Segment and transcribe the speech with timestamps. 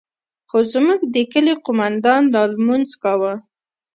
[0.49, 3.33] خو زموږ د كلي قومندان لا لمونځ كاوه.